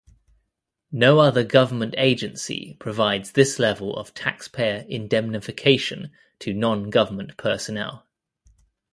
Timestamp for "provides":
2.79-3.33